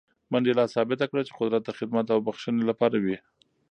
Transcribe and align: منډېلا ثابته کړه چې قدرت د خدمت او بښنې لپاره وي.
منډېلا 0.31 0.65
ثابته 0.73 1.05
کړه 1.11 1.21
چې 1.27 1.37
قدرت 1.39 1.61
د 1.65 1.71
خدمت 1.77 2.05
او 2.13 2.19
بښنې 2.25 2.63
لپاره 2.69 2.95
وي. 3.03 3.17